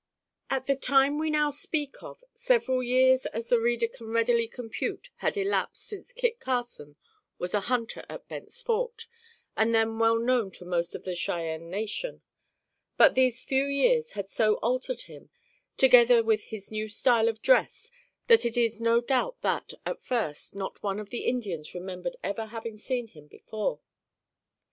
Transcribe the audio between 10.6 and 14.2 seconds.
most of the Cheyenne nation; but, these few years